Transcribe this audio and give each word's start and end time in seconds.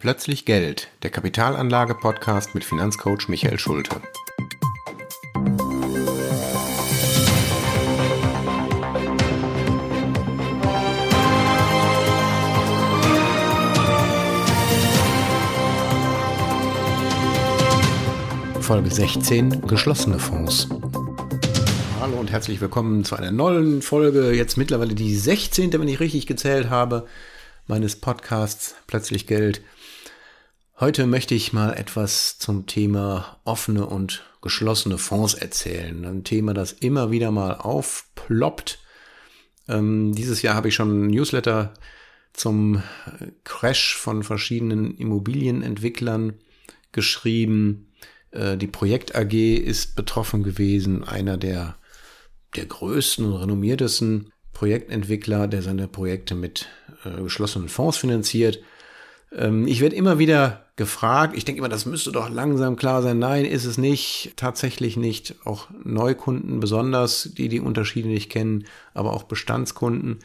Plötzlich 0.00 0.44
Geld, 0.44 0.86
der 1.02 1.10
Kapitalanlage-Podcast 1.10 2.54
mit 2.54 2.62
Finanzcoach 2.62 3.26
Michael 3.26 3.58
Schulte. 3.58 4.00
Folge 18.60 18.90
16 18.92 19.62
Geschlossene 19.66 20.20
Fonds. 20.20 20.68
Hallo 22.00 22.18
und 22.20 22.30
herzlich 22.30 22.60
willkommen 22.60 23.04
zu 23.04 23.16
einer 23.16 23.32
neuen 23.32 23.82
Folge, 23.82 24.30
jetzt 24.30 24.56
mittlerweile 24.56 24.94
die 24.94 25.16
16., 25.16 25.72
wenn 25.72 25.88
ich 25.88 25.98
richtig 25.98 26.28
gezählt 26.28 26.70
habe, 26.70 27.08
meines 27.66 27.96
Podcasts 27.96 28.76
Plötzlich 28.86 29.26
Geld. 29.26 29.60
Heute 30.80 31.08
möchte 31.08 31.34
ich 31.34 31.52
mal 31.52 31.72
etwas 31.72 32.38
zum 32.38 32.66
Thema 32.66 33.40
offene 33.42 33.84
und 33.84 34.22
geschlossene 34.40 34.96
Fonds 34.96 35.34
erzählen. 35.34 36.04
Ein 36.04 36.22
Thema, 36.22 36.54
das 36.54 36.70
immer 36.70 37.10
wieder 37.10 37.32
mal 37.32 37.54
aufploppt. 37.56 38.78
Ähm, 39.66 40.14
dieses 40.14 40.40
Jahr 40.40 40.54
habe 40.54 40.68
ich 40.68 40.76
schon 40.76 41.06
ein 41.06 41.06
Newsletter 41.08 41.74
zum 42.32 42.80
Crash 43.42 43.96
von 43.96 44.22
verschiedenen 44.22 44.96
Immobilienentwicklern 44.96 46.34
geschrieben. 46.92 47.92
Äh, 48.30 48.56
die 48.56 48.68
Projekt 48.68 49.16
AG 49.16 49.32
ist 49.32 49.96
betroffen 49.96 50.44
gewesen, 50.44 51.02
einer 51.02 51.38
der, 51.38 51.74
der 52.54 52.66
größten 52.66 53.24
und 53.24 53.34
renommiertesten 53.34 54.32
Projektentwickler, 54.52 55.48
der 55.48 55.62
seine 55.62 55.88
Projekte 55.88 56.36
mit 56.36 56.68
äh, 57.04 57.20
geschlossenen 57.20 57.68
Fonds 57.68 57.96
finanziert. 57.96 58.60
Ähm, 59.32 59.66
ich 59.66 59.80
werde 59.80 59.96
immer 59.96 60.20
wieder 60.20 60.67
gefragt. 60.78 61.36
Ich 61.36 61.44
denke 61.44 61.58
immer, 61.58 61.68
das 61.68 61.84
müsste 61.84 62.10
doch 62.12 62.30
langsam 62.30 62.76
klar 62.76 63.02
sein. 63.02 63.18
Nein, 63.18 63.44
ist 63.44 63.66
es 63.66 63.76
nicht. 63.76 64.32
Tatsächlich 64.36 64.96
nicht. 64.96 65.34
Auch 65.44 65.68
Neukunden 65.84 66.60
besonders, 66.60 67.30
die 67.36 67.50
die 67.50 67.60
Unterschiede 67.60 68.08
nicht 68.08 68.30
kennen, 68.30 68.64
aber 68.94 69.12
auch 69.12 69.24
Bestandskunden, 69.24 70.20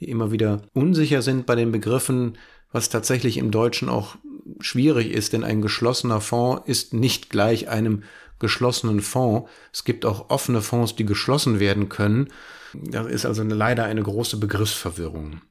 die 0.00 0.08
immer 0.08 0.32
wieder 0.32 0.62
unsicher 0.72 1.22
sind 1.22 1.46
bei 1.46 1.54
den 1.54 1.70
Begriffen, 1.70 2.38
was 2.72 2.88
tatsächlich 2.88 3.36
im 3.36 3.52
Deutschen 3.52 3.88
auch 3.88 4.16
schwierig 4.60 5.12
ist, 5.12 5.32
denn 5.32 5.44
ein 5.44 5.62
geschlossener 5.62 6.20
Fonds 6.20 6.62
ist 6.66 6.94
nicht 6.94 7.30
gleich 7.30 7.68
einem 7.68 8.02
geschlossenen 8.38 9.00
Fonds. 9.00 9.50
Es 9.72 9.84
gibt 9.84 10.04
auch 10.04 10.30
offene 10.30 10.62
Fonds, 10.62 10.96
die 10.96 11.06
geschlossen 11.06 11.60
werden 11.60 11.88
können. 11.88 12.28
Das 12.72 13.06
ist 13.06 13.26
also 13.26 13.42
leider 13.42 13.84
eine 13.84 14.02
große 14.02 14.38
Begriffsverwirrung. 14.38 15.42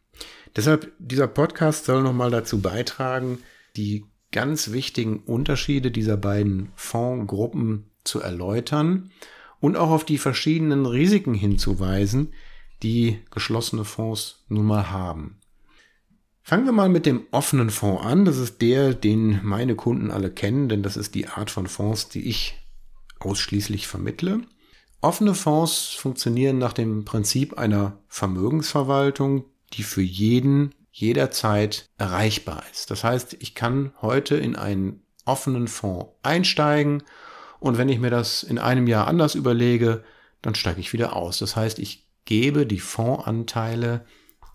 Deshalb, 0.55 0.91
dieser 0.97 1.28
Podcast 1.28 1.85
soll 1.85 2.02
nochmal 2.02 2.31
dazu 2.31 2.59
beitragen, 2.59 3.39
die 3.75 4.05
ganz 4.38 4.71
wichtigen 4.71 5.21
Unterschiede 5.21 5.89
dieser 5.89 6.16
beiden 6.16 6.69
Fondsgruppen 6.75 7.89
zu 8.03 8.21
erläutern 8.21 9.09
und 9.59 9.75
auch 9.75 9.89
auf 9.89 10.05
die 10.05 10.19
verschiedenen 10.19 10.85
Risiken 10.85 11.33
hinzuweisen, 11.33 12.35
die 12.83 13.17
geschlossene 13.31 13.83
Fonds 13.83 14.45
nun 14.47 14.67
mal 14.67 14.91
haben. 14.91 15.39
Fangen 16.44 16.66
wir 16.66 16.71
mal 16.71 16.88
mit 16.88 17.07
dem 17.07 17.23
offenen 17.31 17.71
Fonds 17.71 18.05
an. 18.05 18.25
Das 18.25 18.38
ist 18.38 18.61
der, 18.61 18.94
den 18.94 19.39
meine 19.44 19.73
Kunden 19.73 20.11
alle 20.11 20.29
kennen, 20.29 20.69
denn 20.69 20.83
das 20.83 20.97
ist 20.97 21.16
die 21.16 21.27
Art 21.27 21.49
von 21.49 21.66
Fonds, 21.66 22.07
die 22.07 22.29
ich 22.29 22.63
ausschließlich 23.17 23.88
vermittle. 23.88 24.41
Offene 25.01 25.33
Fonds 25.33 25.95
funktionieren 25.95 26.59
nach 26.59 26.73
dem 26.73 27.05
Prinzip 27.05 27.57
einer 27.57 28.03
Vermögensverwaltung, 28.07 29.45
die 29.73 29.81
für 29.81 30.03
jeden 30.03 30.75
jederzeit 30.98 31.90
erreichbar 32.00 32.64
ist. 32.72 32.90
Das 32.90 33.03
heißt, 33.03 33.38
ich 33.40 33.53
kann 33.53 33.94
heute 34.02 34.36
in 34.36 34.56
einen 34.56 35.03
offenen 35.26 35.67
Fonds 35.67 36.08
einsteigen 36.23 37.03
und 37.59 37.78
wenn 37.78 37.90
ich 37.90 38.00
mir 38.00 38.09
das 38.09 38.42
in 38.42 38.58
einem 38.58 38.88
Jahr 38.88 39.08
anders 39.08 39.36
überlege, 39.36 40.03
dann 40.42 40.56
steige 40.56 40.80
ich 40.80 40.94
wieder 40.94 41.16
aus. 41.16 41.38
Das 41.38 41.56
heißt, 41.56 41.78
ich 41.78 42.07
gebe 42.25 42.66
die 42.66 42.80
Fondsanteile 42.80 44.06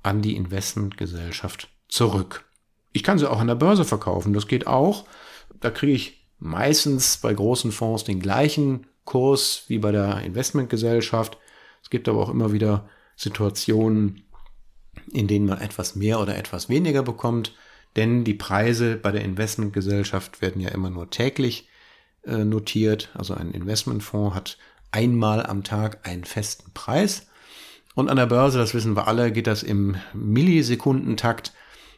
an 0.02 0.20
die 0.20 0.34
Investmentgesellschaft 0.34 1.69
zurück. 1.88 2.44
Ich 2.92 3.04
kann 3.04 3.19
sie 3.19 3.31
auch 3.31 3.38
an 3.38 3.47
der 3.47 3.54
Börse 3.54 3.84
verkaufen, 3.84 4.32
das 4.32 4.48
geht 4.48 4.66
auch. 4.66 5.04
Da 5.60 5.70
kriege 5.70 5.92
ich 5.92 6.26
meistens 6.41 7.19
bei 7.19 7.32
großen 7.32 7.70
Fonds 7.70 8.02
den 8.02 8.19
gleichen 8.19 8.88
Kurs 9.04 9.64
wie 9.69 9.78
bei 9.78 9.92
der 9.92 10.22
Investmentgesellschaft. 10.22 11.38
Es 11.84 11.91
gibt 11.91 12.08
aber 12.08 12.20
auch 12.20 12.31
immer 12.31 12.52
wieder 12.52 12.88
Situationen, 13.14 14.25
in 15.12 15.26
denen 15.26 15.47
man 15.47 15.60
etwas 15.60 15.97
mehr 15.97 16.20
oder 16.20 16.36
etwas 16.36 16.69
weniger 16.69 17.03
bekommt, 17.03 17.54
denn 17.97 18.25
die 18.25 18.34
Preise 18.34 18.97
bei 18.97 19.12
der 19.12 19.25
Investmentgesellschaft 19.25 20.41
werden 20.41 20.60
ja 20.60 20.70
immer 20.70 20.91
nur 20.91 21.10
täglich 21.10 21.69
äh, 22.25 22.44
notiert. 22.44 23.10
Also 23.14 23.34
ein 23.34 23.52
Investmentfonds 23.52 24.34
hat 24.34 24.58
einmal 24.91 25.44
am 25.44 25.64
Tag 25.64 26.06
einen 26.06 26.25
festen 26.25 26.70
Preis. 26.72 27.26
Und 27.94 28.08
an 28.08 28.16
der 28.16 28.26
Börse, 28.26 28.58
das 28.58 28.72
wissen 28.72 28.97
wir 28.97 29.06
alle, 29.06 29.32
geht 29.32 29.47
das 29.47 29.62
im 29.62 29.97
Millisekundentakt. 30.14 31.52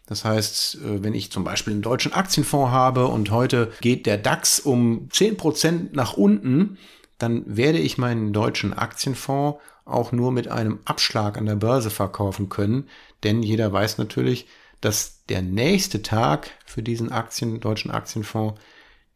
Das 0.07 0.25
heißt, 0.25 0.77
äh, 0.77 1.03
wenn 1.03 1.15
ich 1.15 1.31
zum 1.31 1.45
Beispiel 1.45 1.73
einen 1.73 1.83
deutschen 1.83 2.13
Aktienfonds 2.13 2.73
habe 2.73 3.07
und 3.07 3.31
heute 3.31 3.73
geht 3.81 4.07
der 4.07 4.19
DAX 4.19 4.61
um 4.61 5.09
10% 5.11 5.91
nach 5.93 6.15
unten, 6.15 6.79
dann 7.19 7.43
werde 7.47 7.79
ich 7.79 7.99
meinen 7.99 8.33
deutschen 8.33 8.73
Aktienfonds 8.73 9.61
auch 9.85 10.13
nur 10.13 10.33
mit 10.33 10.49
einem 10.49 10.81
Abschlag 10.85 11.37
an 11.37 11.47
der 11.47 11.57
Börse 11.57 11.91
verkaufen 11.91 12.49
können, 12.49 12.89
denn 13.23 13.43
jeder 13.43 13.73
weiß 13.73 13.99
natürlich, 13.99 14.47
dass 14.81 15.25
der 15.29 15.43
nächste 15.43 16.03
Tag 16.03 16.51
für 16.67 16.83
diesen 16.83 17.11
Aktien, 17.13 17.61
deutschen 17.61 17.91
Aktienfonds 17.91 18.61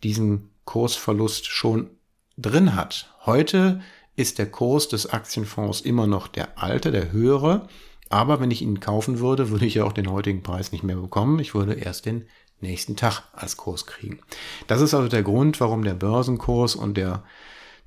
diesen 0.02 0.50
Kursverlust 0.64 1.46
schon 1.46 1.90
drin 2.36 2.74
hat. 2.74 3.14
Heute 3.26 3.80
ist 4.16 4.38
der 4.38 4.50
Kurs 4.50 4.88
des 4.88 5.10
Aktienfonds 5.10 5.80
immer 5.80 6.06
noch 6.06 6.28
der 6.28 6.58
alte, 6.62 6.90
der 6.90 7.12
höhere, 7.12 7.68
aber 8.08 8.40
wenn 8.40 8.50
ich 8.50 8.62
ihn 8.62 8.80
kaufen 8.80 9.18
würde, 9.18 9.50
würde 9.50 9.66
ich 9.66 9.74
ja 9.74 9.84
auch 9.84 9.92
den 9.92 10.10
heutigen 10.10 10.42
Preis 10.42 10.72
nicht 10.72 10.82
mehr 10.82 10.96
bekommen. 10.96 11.38
Ich 11.38 11.54
würde 11.54 11.74
erst 11.74 12.06
den 12.06 12.26
nächsten 12.60 12.96
Tag 12.96 13.22
als 13.32 13.56
Kurs 13.56 13.86
kriegen. 13.86 14.20
Das 14.66 14.80
ist 14.80 14.94
also 14.94 15.08
der 15.08 15.22
Grund, 15.22 15.60
warum 15.60 15.84
der 15.84 15.94
Börsenkurs 15.94 16.74
und 16.74 16.96
der, 16.96 17.22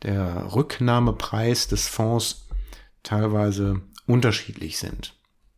der 0.04 0.54
Rücknahmepreis 0.54 1.68
des 1.68 1.88
Fonds 1.88 2.48
teilweise 3.04 3.82
unterschiedlich 4.08 4.78
sind. 4.78 5.14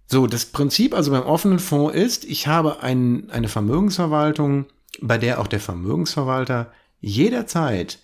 So, 0.08 0.28
das 0.28 0.46
Prinzip 0.46 0.94
also 0.94 1.12
beim 1.12 1.24
offenen 1.24 1.60
Fonds 1.60 1.96
ist, 1.96 2.26
ich 2.26 2.48
habe 2.48 2.84
ein, 2.84 3.30
eine 3.32 3.48
Vermögensverwaltung, 3.48 4.66
bei 5.02 5.18
der 5.18 5.40
auch 5.40 5.48
der 5.48 5.60
Vermögensverwalter 5.60 6.72
jederzeit 7.00 8.00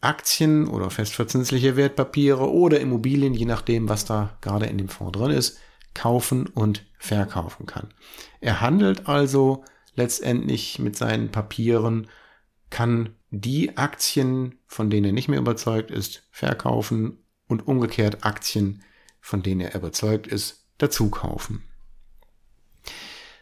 Aktien 0.00 0.68
oder 0.68 0.90
festverzinsliche 0.90 1.76
Wertpapiere 1.76 2.50
oder 2.50 2.80
Immobilien, 2.80 3.34
je 3.34 3.44
nachdem, 3.44 3.88
was 3.88 4.04
da 4.04 4.36
gerade 4.40 4.66
in 4.66 4.78
dem 4.78 4.88
Fonds 4.88 5.18
drin 5.18 5.30
ist, 5.30 5.58
kaufen 5.92 6.46
und 6.46 6.86
verkaufen 6.98 7.66
kann. 7.66 7.88
Er 8.40 8.60
handelt 8.60 9.08
also 9.08 9.64
letztendlich 9.96 10.78
mit 10.78 10.96
seinen 10.96 11.30
Papieren, 11.30 12.06
kann 12.70 13.14
die 13.30 13.76
Aktien, 13.76 14.58
von 14.66 14.90
denen 14.90 15.06
er 15.06 15.12
nicht 15.12 15.28
mehr 15.28 15.38
überzeugt 15.38 15.90
ist, 15.90 16.22
verkaufen 16.30 17.18
und 17.46 17.66
umgekehrt 17.66 18.24
Aktien, 18.24 18.82
von 19.20 19.42
denen 19.42 19.60
er 19.60 19.74
überzeugt 19.74 20.26
ist, 20.26 20.64
dazu 20.78 21.10
kaufen. 21.10 21.62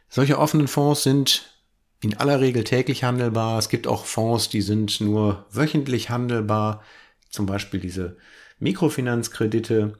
Solche 0.09 0.39
offenen 0.39 0.69
Fonds 0.69 1.03
sind 1.03 1.55
in 2.01 2.17
aller 2.17 2.41
Regel 2.41 2.65
täglich 2.65 3.05
handelbar. 3.05 3.59
Es 3.59 3.69
gibt 3.69 3.87
auch 3.87 4.05
Fonds, 4.05 4.49
die 4.49 4.63
sind 4.63 5.01
nur 5.01 5.47
wöchentlich 5.51 6.11
handelbar. 6.11 6.83
Zum 7.31 7.47
Beispiel 7.47 7.81
diese 7.81 8.17
Mikrofinanzkredite, 8.59 9.95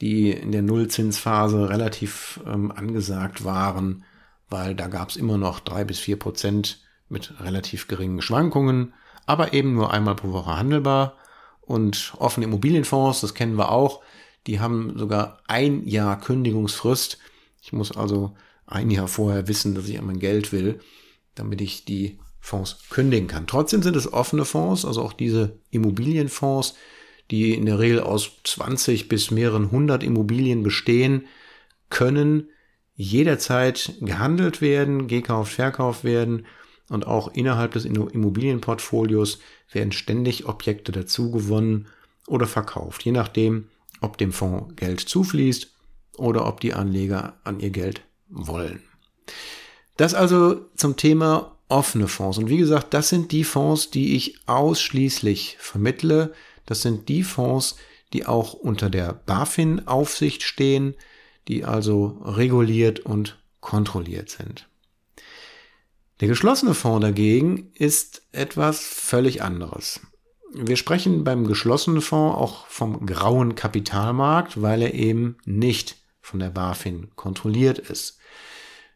die 0.00 0.30
in 0.30 0.52
der 0.52 0.62
Nullzinsphase 0.62 1.68
relativ 1.68 2.40
ähm, 2.46 2.72
angesagt 2.72 3.44
waren, 3.44 4.04
weil 4.48 4.74
da 4.74 4.88
gab 4.88 5.10
es 5.10 5.16
immer 5.16 5.38
noch 5.38 5.60
drei 5.60 5.84
bis 5.84 5.98
vier 5.98 6.18
Prozent 6.18 6.80
mit 7.12 7.40
relativ 7.40 7.86
geringen 7.86 8.22
Schwankungen, 8.22 8.94
aber 9.26 9.52
eben 9.52 9.74
nur 9.74 9.92
einmal 9.92 10.16
pro 10.16 10.32
Woche 10.32 10.56
handelbar. 10.56 11.16
Und 11.60 12.14
offene 12.18 12.46
Immobilienfonds, 12.46 13.20
das 13.20 13.34
kennen 13.34 13.56
wir 13.56 13.70
auch, 13.70 14.02
die 14.48 14.58
haben 14.58 14.98
sogar 14.98 15.38
ein 15.46 15.86
Jahr 15.86 16.18
Kündigungsfrist. 16.18 17.18
Ich 17.62 17.72
muss 17.72 17.96
also 17.96 18.34
ein 18.66 18.90
Jahr 18.90 19.06
vorher 19.06 19.46
wissen, 19.46 19.74
dass 19.74 19.88
ich 19.88 19.98
an 19.98 20.06
mein 20.06 20.18
Geld 20.18 20.52
will, 20.52 20.80
damit 21.36 21.60
ich 21.60 21.84
die 21.84 22.18
Fonds 22.40 22.78
kündigen 22.90 23.28
kann. 23.28 23.46
Trotzdem 23.46 23.82
sind 23.82 23.94
es 23.94 24.12
offene 24.12 24.44
Fonds, 24.44 24.84
also 24.84 25.02
auch 25.02 25.12
diese 25.12 25.60
Immobilienfonds, 25.70 26.74
die 27.30 27.54
in 27.54 27.66
der 27.66 27.78
Regel 27.78 28.00
aus 28.00 28.32
20 28.42 29.08
bis 29.08 29.30
mehreren 29.30 29.70
hundert 29.70 30.02
Immobilien 30.02 30.64
bestehen, 30.64 31.26
können 31.88 32.48
jederzeit 32.94 33.94
gehandelt 34.00 34.60
werden, 34.60 35.06
gekauft, 35.06 35.52
verkauft 35.52 36.02
werden 36.02 36.46
und 36.92 37.06
auch 37.06 37.32
innerhalb 37.32 37.72
des 37.72 37.86
Immobilienportfolios 37.86 39.38
werden 39.72 39.92
ständig 39.92 40.46
Objekte 40.46 40.92
dazu 40.92 41.30
gewonnen 41.30 41.86
oder 42.26 42.46
verkauft, 42.46 43.02
je 43.04 43.12
nachdem, 43.12 43.68
ob 44.02 44.18
dem 44.18 44.30
Fonds 44.30 44.76
Geld 44.76 45.00
zufließt 45.00 45.70
oder 46.18 46.46
ob 46.46 46.60
die 46.60 46.74
Anleger 46.74 47.40
an 47.44 47.60
ihr 47.60 47.70
Geld 47.70 48.02
wollen. 48.28 48.82
Das 49.96 50.12
also 50.12 50.66
zum 50.76 50.96
Thema 50.96 51.56
offene 51.68 52.08
Fonds. 52.08 52.36
Und 52.36 52.50
wie 52.50 52.58
gesagt, 52.58 52.92
das 52.92 53.08
sind 53.08 53.32
die 53.32 53.44
Fonds, 53.44 53.90
die 53.90 54.14
ich 54.14 54.36
ausschließlich 54.46 55.56
vermittle. 55.58 56.34
Das 56.66 56.82
sind 56.82 57.08
die 57.08 57.22
Fonds, 57.22 57.76
die 58.12 58.26
auch 58.26 58.52
unter 58.52 58.90
der 58.90 59.14
BaFin-Aufsicht 59.14 60.42
stehen, 60.42 60.94
die 61.48 61.64
also 61.64 62.20
reguliert 62.22 63.00
und 63.00 63.38
kontrolliert 63.60 64.28
sind. 64.28 64.68
Der 66.22 66.28
geschlossene 66.28 66.74
Fonds 66.74 67.02
dagegen 67.02 67.72
ist 67.74 68.22
etwas 68.30 68.78
völlig 68.78 69.42
anderes. 69.42 69.98
Wir 70.54 70.76
sprechen 70.76 71.24
beim 71.24 71.48
geschlossenen 71.48 72.00
Fonds 72.00 72.38
auch 72.38 72.68
vom 72.68 73.06
grauen 73.06 73.56
Kapitalmarkt, 73.56 74.62
weil 74.62 74.82
er 74.82 74.94
eben 74.94 75.36
nicht 75.46 75.96
von 76.20 76.38
der 76.38 76.50
BaFin 76.50 77.08
kontrolliert 77.16 77.80
ist. 77.80 78.18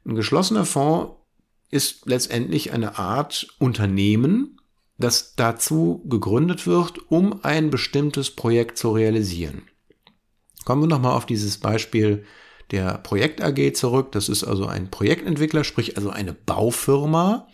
Ein 0.05 0.15
geschlossener 0.15 0.65
Fonds 0.65 1.15
ist 1.69 2.07
letztendlich 2.07 2.71
eine 2.71 2.97
Art 2.97 3.49
Unternehmen, 3.59 4.61
das 4.97 5.35
dazu 5.35 6.05
gegründet 6.09 6.65
wird, 6.69 7.11
um 7.11 7.43
ein 7.43 7.71
bestimmtes 7.71 8.31
Projekt 8.31 8.79
zu 8.79 8.93
realisieren. 8.93 9.63
Kommen 10.65 10.83
wir 10.83 10.89
nochmal 10.89 11.17
auf 11.17 11.27
dieses 11.27 11.59
Beispiel 11.59 12.25
der 12.71 12.99
Projekt 12.99 13.43
AG 13.43 13.75
zurück. 13.75 14.13
Das 14.13 14.29
ist 14.29 14.45
also 14.45 14.67
ein 14.67 14.91
Projektentwickler, 14.91 15.65
sprich 15.65 15.97
also 15.97 16.11
eine 16.11 16.33
Baufirma, 16.33 17.49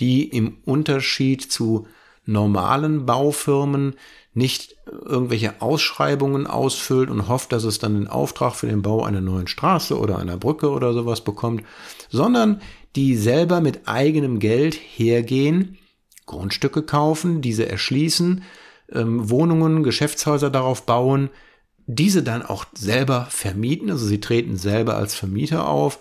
die 0.00 0.24
im 0.24 0.58
Unterschied 0.64 1.42
zu 1.50 1.86
normalen 2.24 3.06
Baufirmen 3.06 3.94
nicht 4.34 4.76
irgendwelche 4.86 5.60
Ausschreibungen 5.60 6.46
ausfüllt 6.46 7.10
und 7.10 7.28
hofft, 7.28 7.52
dass 7.52 7.64
es 7.64 7.78
dann 7.78 7.94
den 7.94 8.08
Auftrag 8.08 8.54
für 8.54 8.66
den 8.66 8.82
Bau 8.82 9.04
einer 9.04 9.20
neuen 9.20 9.46
Straße 9.46 9.98
oder 9.98 10.18
einer 10.18 10.38
Brücke 10.38 10.70
oder 10.70 10.94
sowas 10.94 11.22
bekommt, 11.22 11.64
sondern 12.08 12.62
die 12.96 13.16
selber 13.16 13.60
mit 13.60 13.86
eigenem 13.86 14.38
Geld 14.38 14.74
hergehen, 14.74 15.78
Grundstücke 16.24 16.82
kaufen, 16.82 17.42
diese 17.42 17.68
erschließen, 17.68 18.42
ähm, 18.92 19.28
Wohnungen, 19.28 19.82
Geschäftshäuser 19.82 20.50
darauf 20.50 20.86
bauen, 20.86 21.28
diese 21.86 22.22
dann 22.22 22.42
auch 22.42 22.66
selber 22.74 23.26
vermieten, 23.30 23.90
also 23.90 24.06
sie 24.06 24.20
treten 24.20 24.56
selber 24.56 24.96
als 24.96 25.14
Vermieter 25.14 25.68
auf 25.68 25.98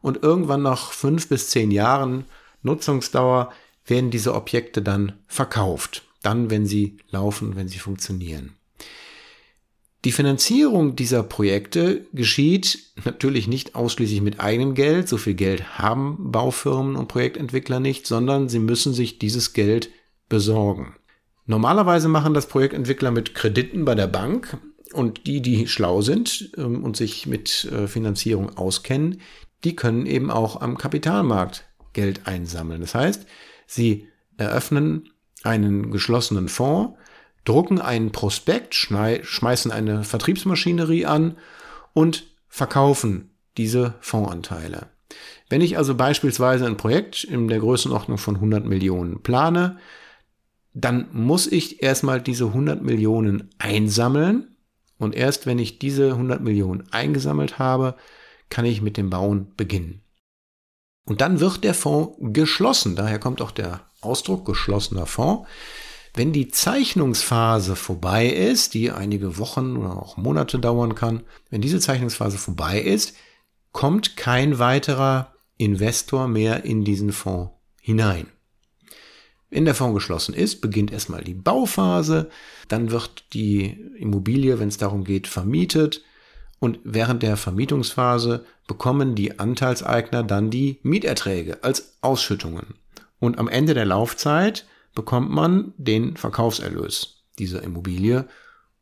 und 0.00 0.22
irgendwann 0.22 0.62
nach 0.62 0.92
fünf 0.92 1.28
bis 1.28 1.50
zehn 1.50 1.70
Jahren 1.70 2.24
Nutzungsdauer 2.62 3.52
werden 3.86 4.10
diese 4.10 4.34
Objekte 4.34 4.82
dann 4.82 5.12
verkauft. 5.26 6.02
Dann, 6.22 6.50
wenn 6.50 6.66
sie 6.66 6.96
laufen, 7.10 7.56
wenn 7.56 7.68
sie 7.68 7.78
funktionieren. 7.78 8.54
Die 10.04 10.12
Finanzierung 10.12 10.96
dieser 10.96 11.22
Projekte 11.22 12.06
geschieht 12.12 12.92
natürlich 13.04 13.48
nicht 13.48 13.74
ausschließlich 13.74 14.20
mit 14.20 14.40
eigenem 14.40 14.74
Geld. 14.74 15.08
So 15.08 15.16
viel 15.16 15.34
Geld 15.34 15.78
haben 15.78 16.30
Baufirmen 16.30 16.96
und 16.96 17.08
Projektentwickler 17.08 17.80
nicht, 17.80 18.06
sondern 18.06 18.48
sie 18.48 18.58
müssen 18.58 18.92
sich 18.92 19.18
dieses 19.18 19.54
Geld 19.54 19.90
besorgen. 20.28 20.96
Normalerweise 21.46 22.08
machen 22.08 22.34
das 22.34 22.48
Projektentwickler 22.48 23.10
mit 23.10 23.34
Krediten 23.34 23.84
bei 23.84 23.94
der 23.94 24.06
Bank 24.06 24.58
und 24.94 25.26
die, 25.26 25.42
die 25.42 25.66
schlau 25.66 26.00
sind 26.00 26.50
ähm, 26.56 26.84
und 26.84 26.96
sich 26.96 27.26
mit 27.26 27.64
äh, 27.64 27.86
Finanzierung 27.86 28.56
auskennen, 28.56 29.20
die 29.64 29.76
können 29.76 30.06
eben 30.06 30.30
auch 30.30 30.60
am 30.60 30.78
Kapitalmarkt 30.78 31.64
Geld 31.92 32.26
einsammeln. 32.26 32.80
Das 32.80 32.94
heißt, 32.94 33.26
Sie 33.66 34.08
eröffnen 34.36 35.10
einen 35.42 35.90
geschlossenen 35.90 36.48
Fonds, 36.48 36.98
drucken 37.44 37.80
einen 37.80 38.12
Prospekt, 38.12 38.74
schmeißen 38.74 39.70
eine 39.70 40.04
Vertriebsmaschinerie 40.04 41.06
an 41.06 41.36
und 41.92 42.24
verkaufen 42.48 43.30
diese 43.56 43.94
Fondsanteile. 44.00 44.88
Wenn 45.48 45.60
ich 45.60 45.78
also 45.78 45.94
beispielsweise 45.94 46.66
ein 46.66 46.76
Projekt 46.76 47.24
in 47.24 47.48
der 47.48 47.60
Größenordnung 47.60 48.18
von 48.18 48.36
100 48.36 48.64
Millionen 48.64 49.22
plane, 49.22 49.78
dann 50.72 51.08
muss 51.12 51.46
ich 51.46 51.82
erstmal 51.82 52.20
diese 52.20 52.46
100 52.46 52.82
Millionen 52.82 53.50
einsammeln 53.58 54.53
und 55.04 55.14
erst 55.14 55.46
wenn 55.46 55.58
ich 55.58 55.78
diese 55.78 56.10
100 56.10 56.40
Millionen 56.40 56.84
eingesammelt 56.92 57.58
habe, 57.58 57.94
kann 58.50 58.64
ich 58.64 58.82
mit 58.82 58.96
dem 58.96 59.10
Bauen 59.10 59.52
beginnen. 59.56 60.02
Und 61.06 61.20
dann 61.20 61.40
wird 61.40 61.64
der 61.64 61.74
Fonds 61.74 62.16
geschlossen. 62.20 62.96
Daher 62.96 63.18
kommt 63.18 63.42
auch 63.42 63.50
der 63.50 63.80
Ausdruck 64.00 64.46
geschlossener 64.46 65.06
Fonds. 65.06 65.48
Wenn 66.14 66.32
die 66.32 66.48
Zeichnungsphase 66.48 67.76
vorbei 67.76 68.28
ist, 68.28 68.74
die 68.74 68.90
einige 68.90 69.38
Wochen 69.38 69.76
oder 69.76 70.00
auch 70.00 70.16
Monate 70.16 70.58
dauern 70.58 70.94
kann, 70.94 71.22
wenn 71.50 71.60
diese 71.60 71.80
Zeichnungsphase 71.80 72.38
vorbei 72.38 72.80
ist, 72.80 73.14
kommt 73.72 74.16
kein 74.16 74.58
weiterer 74.58 75.34
Investor 75.56 76.28
mehr 76.28 76.64
in 76.64 76.84
diesen 76.84 77.12
Fonds 77.12 77.52
hinein. 77.80 78.28
Wenn 79.54 79.66
der 79.66 79.76
Fonds 79.76 79.94
geschlossen 79.94 80.34
ist, 80.34 80.60
beginnt 80.60 80.90
erstmal 80.90 81.22
die 81.22 81.32
Bauphase, 81.32 82.28
dann 82.66 82.90
wird 82.90 83.22
die 83.34 83.66
Immobilie, 83.96 84.58
wenn 84.58 84.66
es 84.66 84.78
darum 84.78 85.04
geht, 85.04 85.28
vermietet, 85.28 86.02
und 86.58 86.80
während 86.82 87.22
der 87.22 87.36
Vermietungsphase 87.36 88.44
bekommen 88.66 89.14
die 89.14 89.38
Anteilseigner 89.38 90.24
dann 90.24 90.50
die 90.50 90.80
Mieterträge 90.82 91.62
als 91.62 91.98
Ausschüttungen. 92.00 92.74
Und 93.20 93.38
am 93.38 93.46
Ende 93.46 93.74
der 93.74 93.84
Laufzeit 93.84 94.66
bekommt 94.92 95.30
man 95.30 95.72
den 95.76 96.16
Verkaufserlös 96.16 97.22
dieser 97.38 97.62
Immobilie, 97.62 98.26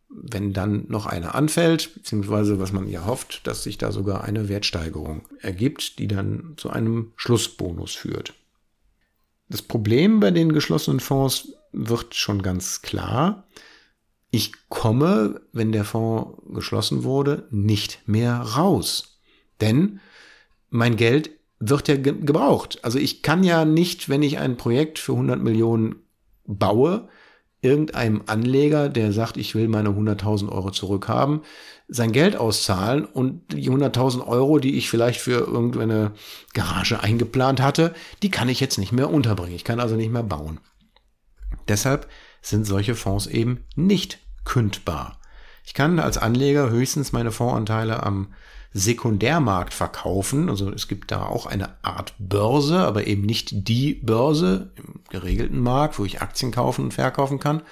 wenn 0.08 0.54
dann 0.54 0.86
noch 0.88 1.04
eine 1.04 1.34
anfällt, 1.34 1.92
beziehungsweise 1.92 2.60
was 2.60 2.72
man 2.72 2.88
ja 2.88 3.04
hofft, 3.04 3.46
dass 3.46 3.62
sich 3.62 3.76
da 3.76 3.92
sogar 3.92 4.24
eine 4.24 4.48
Wertsteigerung 4.48 5.28
ergibt, 5.40 5.98
die 5.98 6.08
dann 6.08 6.54
zu 6.56 6.70
einem 6.70 7.12
Schlussbonus 7.16 7.94
führt. 7.94 8.32
Das 9.52 9.62
Problem 9.62 10.18
bei 10.18 10.32
den 10.32 10.52
geschlossenen 10.52 10.98
Fonds 10.98 11.52
wird 11.72 12.16
schon 12.16 12.42
ganz 12.42 12.82
klar 12.82 13.44
ich 14.32 14.52
komme, 14.70 15.42
wenn 15.52 15.72
der 15.72 15.84
Fonds 15.84 16.40
geschlossen 16.54 17.04
wurde, 17.04 17.46
nicht 17.50 18.00
mehr 18.06 18.38
raus. 18.38 19.20
Denn 19.60 20.00
mein 20.70 20.96
Geld 20.96 21.30
wird 21.60 21.86
ja 21.86 21.96
ge 21.96 22.14
gebraucht. 22.18 22.80
Also 22.82 22.98
ich 22.98 23.22
kann 23.22 23.44
ja 23.44 23.64
nicht, 23.66 24.08
wenn 24.08 24.22
ich 24.22 24.38
ein 24.38 24.56
Projekt 24.56 24.98
für 24.98 25.12
100 25.12 25.40
Millionen 25.40 25.96
baue, 26.46 27.08
irgendeinem 27.62 28.22
Anleger, 28.26 28.88
der 28.88 29.12
sagt, 29.12 29.36
ich 29.36 29.54
will 29.54 29.68
meine 29.68 29.90
100.000 29.90 30.50
Euro 30.50 30.70
zurückhaben, 30.70 31.42
sein 31.88 32.12
Geld 32.12 32.36
auszahlen 32.36 33.04
und 33.04 33.52
die 33.52 33.70
100.000 33.70 34.26
Euro, 34.26 34.58
die 34.58 34.76
ich 34.76 34.90
vielleicht 34.90 35.20
für 35.20 35.46
irgendeine 35.46 36.12
Garage 36.52 37.00
eingeplant 37.00 37.62
hatte, 37.62 37.94
die 38.22 38.30
kann 38.30 38.48
ich 38.48 38.60
jetzt 38.60 38.78
nicht 38.78 38.92
mehr 38.92 39.10
unterbringen. 39.10 39.54
Ich 39.54 39.64
kann 39.64 39.80
also 39.80 39.94
nicht 39.94 40.10
mehr 40.10 40.24
bauen. 40.24 40.58
Deshalb 41.68 42.08
sind 42.40 42.66
solche 42.66 42.96
Fonds 42.96 43.28
eben 43.28 43.64
nicht 43.76 44.18
kündbar. 44.44 45.20
Ich 45.64 45.74
kann 45.74 46.00
als 46.00 46.18
Anleger 46.18 46.68
höchstens 46.68 47.12
meine 47.12 47.30
Fondsanteile 47.30 48.02
am 48.02 48.34
Sekundärmarkt 48.74 49.74
verkaufen. 49.74 50.48
Also 50.48 50.70
es 50.70 50.88
gibt 50.88 51.10
da 51.10 51.26
auch 51.26 51.46
eine 51.46 51.76
Art 51.82 52.14
Börse, 52.18 52.78
aber 52.78 53.06
eben 53.06 53.22
nicht 53.22 53.68
die 53.68 53.94
Börse 53.94 54.72
im 54.76 55.00
geregelten 55.10 55.60
Markt, 55.60 55.98
wo 55.98 56.04
ich 56.04 56.22
Aktien 56.22 56.52
kaufen 56.52 56.84
und 56.84 56.94
verkaufen 56.94 57.38
kann, 57.38 57.62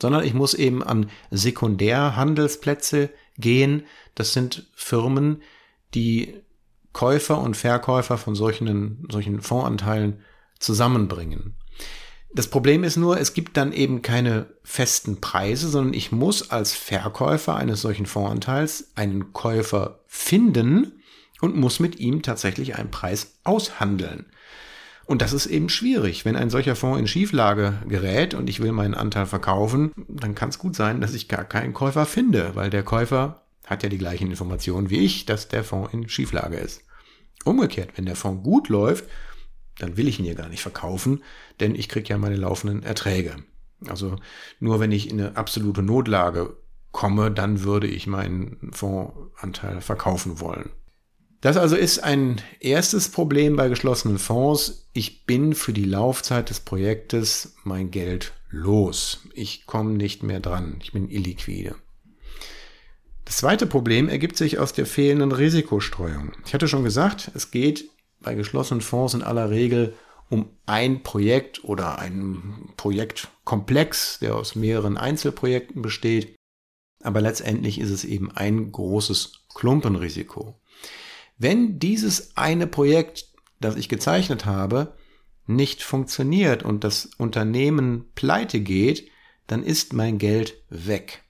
sondern 0.00 0.24
ich 0.24 0.34
muss 0.34 0.54
eben 0.54 0.82
an 0.82 1.10
Sekundärhandelsplätze 1.30 3.10
gehen. 3.36 3.84
Das 4.14 4.32
sind 4.32 4.68
Firmen, 4.74 5.42
die 5.94 6.34
Käufer 6.92 7.40
und 7.40 7.56
Verkäufer 7.56 8.18
von 8.18 8.34
solchen, 8.34 9.06
solchen 9.10 9.40
Fondsanteilen 9.40 10.20
zusammenbringen. 10.60 11.56
Das 12.36 12.48
Problem 12.48 12.82
ist 12.82 12.96
nur, 12.96 13.20
es 13.20 13.32
gibt 13.32 13.56
dann 13.56 13.72
eben 13.72 14.02
keine 14.02 14.46
festen 14.64 15.20
Preise, 15.20 15.68
sondern 15.68 15.94
ich 15.94 16.10
muss 16.10 16.50
als 16.50 16.72
Verkäufer 16.72 17.54
eines 17.54 17.80
solchen 17.80 18.06
Fondsanteils 18.06 18.90
einen 18.96 19.32
Käufer 19.32 20.00
finden 20.08 21.00
und 21.40 21.54
muss 21.54 21.78
mit 21.78 22.00
ihm 22.00 22.22
tatsächlich 22.22 22.74
einen 22.74 22.90
Preis 22.90 23.38
aushandeln. 23.44 24.26
Und 25.06 25.22
das 25.22 25.32
ist 25.32 25.46
eben 25.46 25.68
schwierig. 25.68 26.24
Wenn 26.24 26.34
ein 26.34 26.50
solcher 26.50 26.74
Fonds 26.74 26.98
in 26.98 27.06
Schieflage 27.06 27.74
gerät 27.86 28.34
und 28.34 28.50
ich 28.50 28.60
will 28.60 28.72
meinen 28.72 28.94
Anteil 28.94 29.26
verkaufen, 29.26 29.92
dann 30.08 30.34
kann 30.34 30.48
es 30.48 30.58
gut 30.58 30.74
sein, 30.74 31.00
dass 31.00 31.14
ich 31.14 31.28
gar 31.28 31.44
keinen 31.44 31.72
Käufer 31.72 32.04
finde, 32.04 32.56
weil 32.56 32.68
der 32.68 32.82
Käufer 32.82 33.42
hat 33.64 33.84
ja 33.84 33.88
die 33.88 33.98
gleichen 33.98 34.30
Informationen 34.30 34.90
wie 34.90 34.98
ich, 34.98 35.24
dass 35.24 35.46
der 35.46 35.62
Fonds 35.62 35.92
in 35.92 36.08
Schieflage 36.08 36.56
ist. 36.56 36.82
Umgekehrt, 37.44 37.90
wenn 37.94 38.06
der 38.06 38.16
Fonds 38.16 38.42
gut 38.42 38.68
läuft 38.68 39.04
dann 39.78 39.96
will 39.96 40.08
ich 40.08 40.18
ihn 40.18 40.24
ja 40.24 40.34
gar 40.34 40.48
nicht 40.48 40.62
verkaufen, 40.62 41.22
denn 41.60 41.74
ich 41.74 41.88
kriege 41.88 42.08
ja 42.08 42.18
meine 42.18 42.36
laufenden 42.36 42.82
Erträge. 42.82 43.36
Also 43.86 44.16
nur 44.60 44.80
wenn 44.80 44.92
ich 44.92 45.10
in 45.10 45.20
eine 45.20 45.36
absolute 45.36 45.82
Notlage 45.82 46.56
komme, 46.92 47.30
dann 47.30 47.62
würde 47.62 47.86
ich 47.86 48.06
meinen 48.06 48.70
Fondsanteil 48.72 49.80
verkaufen 49.80 50.40
wollen. 50.40 50.70
Das 51.40 51.58
also 51.58 51.76
ist 51.76 51.98
ein 51.98 52.40
erstes 52.60 53.10
Problem 53.10 53.56
bei 53.56 53.68
geschlossenen 53.68 54.18
Fonds. 54.18 54.88
Ich 54.94 55.26
bin 55.26 55.54
für 55.54 55.74
die 55.74 55.84
Laufzeit 55.84 56.48
des 56.48 56.60
Projektes 56.60 57.54
mein 57.64 57.90
Geld 57.90 58.32
los. 58.48 59.20
Ich 59.34 59.66
komme 59.66 59.90
nicht 59.90 60.22
mehr 60.22 60.40
dran. 60.40 60.78
Ich 60.82 60.92
bin 60.92 61.10
illiquide. 61.10 61.74
Das 63.26 63.38
zweite 63.38 63.66
Problem 63.66 64.08
ergibt 64.08 64.36
sich 64.38 64.58
aus 64.58 64.72
der 64.72 64.86
fehlenden 64.86 65.32
Risikostreuung. 65.32 66.32
Ich 66.46 66.54
hatte 66.54 66.68
schon 66.68 66.84
gesagt, 66.84 67.30
es 67.34 67.50
geht 67.50 67.90
bei 68.24 68.34
geschlossenen 68.34 68.80
Fonds 68.80 69.14
in 69.14 69.22
aller 69.22 69.50
Regel 69.50 69.94
um 70.30 70.48
ein 70.66 71.02
Projekt 71.02 71.64
oder 71.64 71.98
ein 71.98 72.70
Projektkomplex, 72.76 74.18
der 74.20 74.34
aus 74.36 74.54
mehreren 74.54 74.96
Einzelprojekten 74.96 75.82
besteht. 75.82 76.34
Aber 77.02 77.20
letztendlich 77.20 77.78
ist 77.78 77.90
es 77.90 78.04
eben 78.04 78.32
ein 78.32 78.72
großes 78.72 79.44
Klumpenrisiko. 79.54 80.58
Wenn 81.36 81.78
dieses 81.78 82.36
eine 82.36 82.66
Projekt, 82.66 83.28
das 83.60 83.76
ich 83.76 83.88
gezeichnet 83.88 84.46
habe, 84.46 84.94
nicht 85.46 85.82
funktioniert 85.82 86.62
und 86.62 86.84
das 86.84 87.10
Unternehmen 87.18 88.10
pleite 88.14 88.60
geht, 88.60 89.10
dann 89.46 89.62
ist 89.62 89.92
mein 89.92 90.18
Geld 90.18 90.62
weg. 90.70 91.22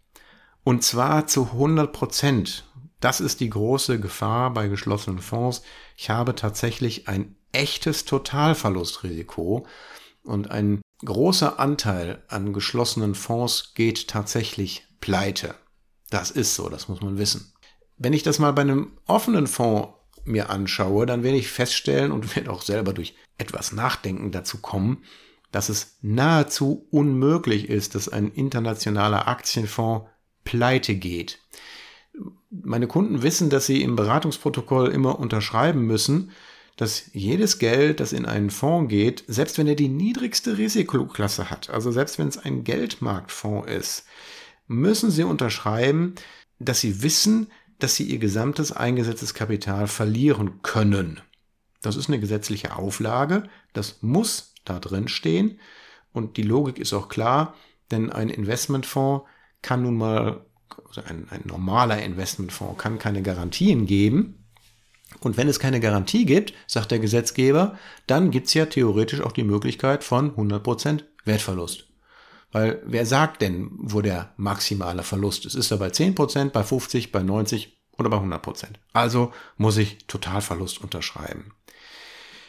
Und 0.63 0.83
zwar 0.83 1.27
zu 1.27 1.47
100 1.47 1.93
Prozent. 1.93 2.65
Das 3.05 3.21
ist 3.21 3.41
die 3.41 3.51
große 3.51 4.01
Gefahr 4.01 4.55
bei 4.55 4.69
geschlossenen 4.69 5.19
Fonds. 5.19 5.61
Ich 5.95 6.09
habe 6.09 6.35
tatsächlich 6.35 7.07
ein 7.07 7.37
echtes 7.53 8.07
Totalverlustrisiko 8.07 9.67
und 10.23 10.51
ein 10.51 10.81
großer 11.05 11.61
Anteil 11.61 12.25
an 12.29 12.55
geschlossenen 12.55 13.15
Fonds 13.15 13.75
geht 13.75 14.09
tatsächlich 14.09 14.87
pleite. 15.01 15.55
Das 16.09 16.31
ist 16.31 16.55
so, 16.55 16.71
das 16.71 16.89
muss 16.89 17.03
man 17.03 17.19
wissen. 17.19 17.53
Wenn 17.99 18.15
ich 18.15 18.23
das 18.23 18.39
mal 18.39 18.55
bei 18.55 18.63
einem 18.63 18.97
offenen 19.05 19.49
Fonds 19.49 19.89
mir 20.25 20.49
anschaue, 20.49 21.05
dann 21.05 21.23
werde 21.23 21.37
ich 21.37 21.49
feststellen 21.49 22.11
und 22.11 22.35
werde 22.37 22.51
auch 22.51 22.63
selber 22.63 22.95
durch 22.95 23.15
etwas 23.37 23.73
Nachdenken 23.73 24.33
dazu 24.33 24.63
kommen, 24.63 25.05
dass 25.53 25.69
es 25.69 25.99
nahezu 26.01 26.89
unmöglich 26.91 27.69
ist, 27.69 27.97
dass 27.97 28.09
ein 28.09 28.33
internationaler 28.33 29.29
Aktienfonds 29.29 30.09
pleite 30.45 30.95
geht. 30.95 31.41
Meine 32.63 32.87
Kunden 32.87 33.23
wissen, 33.23 33.51
dass 33.51 33.67
sie 33.67 33.83
im 33.83 33.97
Beratungsprotokoll 33.97 34.89
immer 34.89 35.19
unterschreiben 35.19 35.87
müssen, 35.87 36.31
dass 36.77 37.11
jedes 37.13 37.59
Geld, 37.59 38.01
das 38.01 38.13
in 38.13 38.27
einen 38.27 38.51
Fonds 38.51 38.91
geht, 38.91 39.25
selbst 39.27 39.59
wenn 39.59 39.67
er 39.67 39.77
die 39.77 39.89
niedrigste 39.89 40.59
Risikoklasse 40.59 41.51
hat, 41.51 41.71
also 41.71 41.91
selbst 41.91 42.19
wenn 42.19 42.29
es 42.29 42.39
ein 42.39 42.65
Geldmarktfonds 42.65 43.71
ist, 43.71 44.07
müssen 44.67 45.11
sie 45.11 45.25
unterschreiben, 45.25 46.15
dass 46.59 46.81
sie 46.81 47.03
wissen, 47.03 47.49
dass 47.79 47.97
sie 47.97 48.05
ihr 48.05 48.19
gesamtes 48.19 48.73
eingesetztes 48.73 49.35
Kapital 49.35 49.87
verlieren 49.87 50.63
können. 50.63 51.21
Das 51.83 51.97
ist 51.97 52.09
eine 52.09 52.21
gesetzliche 52.21 52.77
Auflage, 52.77 53.45
das 53.73 54.03
muss 54.03 54.55
da 54.65 54.79
drin 54.79 55.09
stehen 55.09 55.61
und 56.13 56.37
die 56.37 56.43
Logik 56.43 56.79
ist 56.79 56.93
auch 56.93 57.09
klar, 57.09 57.55
denn 57.91 58.11
ein 58.11 58.31
Investmentfonds 58.31 59.27
kann 59.61 59.83
nun 59.83 59.97
mal, 59.97 60.47
also 60.87 61.03
ein, 61.03 61.27
ein 61.31 61.43
normaler 61.45 62.03
Investmentfonds 62.03 62.79
kann 62.79 62.99
keine 62.99 63.23
Garantien 63.23 63.87
geben, 63.87 64.45
und 65.21 65.37
wenn 65.37 65.49
es 65.49 65.59
keine 65.59 65.81
Garantie 65.81 66.25
gibt, 66.25 66.55
sagt 66.67 66.91
der 66.91 66.99
Gesetzgeber, 66.99 67.79
dann 68.07 68.31
gibt 68.31 68.49
es 68.49 68.55
ja 68.55 68.67
theoretisch 68.67 69.21
auch 69.21 69.33
die 69.33 69.45
Möglichkeit 69.45 70.05
von 70.05 70.33
100% 70.37 71.05
Wertverlust. 71.25 71.87
Weil 72.53 72.83
wer 72.85 73.05
sagt 73.07 73.43
denn, 73.43 73.71
wo 73.73 74.01
der 74.01 74.33
maximale 74.37 75.03
Verlust 75.03 75.47
ist? 75.47 75.55
Ist 75.55 75.71
er 75.71 75.79
bei 75.79 75.89
10%, 75.89 76.51
bei 76.51 76.63
50%, 76.63 77.11
bei 77.11 77.21
90% 77.21 77.69
oder 77.99 78.11
bei 78.11 78.19
100%? 78.19 78.67
Also 78.93 79.33
muss 79.57 79.77
ich 79.77 80.07
Totalverlust 80.07 80.81
unterschreiben. 80.81 81.53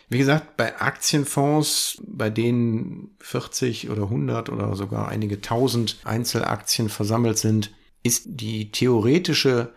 Wie 0.07 0.19
gesagt, 0.19 0.55
bei 0.57 0.79
Aktienfonds, 0.79 1.99
bei 2.05 2.29
denen 2.29 3.15
40 3.19 3.89
oder 3.89 4.03
100 4.03 4.49
oder 4.49 4.75
sogar 4.75 5.07
einige 5.07 5.41
tausend 5.41 5.97
Einzelaktien 6.03 6.89
versammelt 6.89 7.39
sind, 7.39 7.71
ist 8.05 8.25
die 8.27 8.71
theoretische 8.71 9.73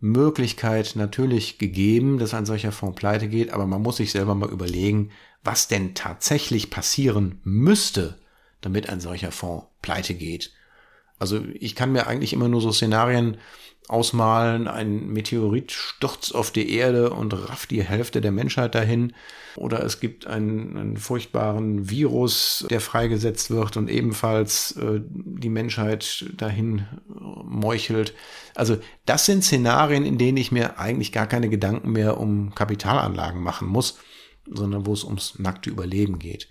Möglichkeit 0.00 0.96
natürlich 0.96 1.58
gegeben, 1.58 2.18
dass 2.18 2.34
ein 2.34 2.44
solcher 2.44 2.72
Fonds 2.72 2.98
pleite 2.98 3.26
geht, 3.26 3.50
aber 3.50 3.66
man 3.66 3.80
muss 3.80 3.96
sich 3.96 4.12
selber 4.12 4.34
mal 4.34 4.50
überlegen, 4.50 5.10
was 5.42 5.66
denn 5.66 5.94
tatsächlich 5.94 6.70
passieren 6.70 7.40
müsste, 7.42 8.18
damit 8.60 8.88
ein 8.90 9.00
solcher 9.00 9.32
Fonds 9.32 9.66
pleite 9.80 10.14
geht. 10.14 10.52
Also 11.20 11.40
ich 11.54 11.76
kann 11.76 11.92
mir 11.92 12.08
eigentlich 12.08 12.32
immer 12.32 12.48
nur 12.48 12.60
so 12.60 12.72
Szenarien 12.72 13.36
ausmalen, 13.88 14.68
ein 14.68 15.08
Meteorit 15.08 15.72
stürzt 15.72 16.34
auf 16.34 16.50
die 16.52 16.72
Erde 16.74 17.10
und 17.10 17.32
rafft 17.32 17.70
die 17.72 17.82
Hälfte 17.82 18.20
der 18.20 18.30
Menschheit 18.30 18.74
dahin. 18.74 19.12
Oder 19.56 19.84
es 19.84 19.98
gibt 19.98 20.26
einen, 20.26 20.76
einen 20.76 20.96
furchtbaren 20.96 21.90
Virus, 21.90 22.64
der 22.70 22.80
freigesetzt 22.80 23.50
wird 23.50 23.76
und 23.76 23.90
ebenfalls 23.90 24.76
äh, 24.76 25.00
die 25.04 25.48
Menschheit 25.48 26.26
dahin 26.36 26.86
meuchelt. 27.08 28.14
Also 28.54 28.78
das 29.06 29.26
sind 29.26 29.44
Szenarien, 29.44 30.06
in 30.06 30.18
denen 30.18 30.38
ich 30.38 30.52
mir 30.52 30.78
eigentlich 30.78 31.10
gar 31.10 31.26
keine 31.26 31.48
Gedanken 31.48 31.90
mehr 31.90 32.18
um 32.18 32.54
Kapitalanlagen 32.54 33.42
machen 33.42 33.66
muss, 33.66 33.98
sondern 34.48 34.86
wo 34.86 34.92
es 34.92 35.04
ums 35.04 35.38
nackte 35.38 35.68
Überleben 35.68 36.18
geht. 36.18 36.48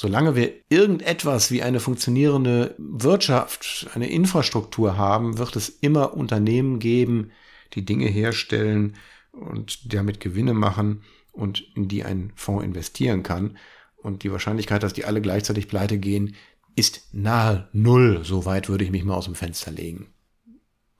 Solange 0.00 0.36
wir 0.36 0.52
irgendetwas 0.68 1.50
wie 1.50 1.60
eine 1.60 1.80
funktionierende 1.80 2.76
Wirtschaft, 2.78 3.88
eine 3.96 4.08
Infrastruktur 4.08 4.96
haben, 4.96 5.38
wird 5.38 5.56
es 5.56 5.68
immer 5.68 6.14
Unternehmen 6.14 6.78
geben, 6.78 7.32
die 7.74 7.84
Dinge 7.84 8.06
herstellen 8.06 8.94
und 9.32 9.92
damit 9.92 10.20
Gewinne 10.20 10.54
machen 10.54 11.02
und 11.32 11.64
in 11.74 11.88
die 11.88 12.04
ein 12.04 12.30
Fonds 12.36 12.64
investieren 12.64 13.24
kann. 13.24 13.56
Und 13.96 14.22
die 14.22 14.30
Wahrscheinlichkeit, 14.30 14.84
dass 14.84 14.92
die 14.92 15.04
alle 15.04 15.20
gleichzeitig 15.20 15.66
pleite 15.66 15.98
gehen, 15.98 16.36
ist 16.76 17.08
nahe 17.10 17.66
null. 17.72 18.20
So 18.22 18.44
weit 18.44 18.68
würde 18.68 18.84
ich 18.84 18.92
mich 18.92 19.02
mal 19.02 19.16
aus 19.16 19.24
dem 19.24 19.34
Fenster 19.34 19.72
legen. 19.72 20.06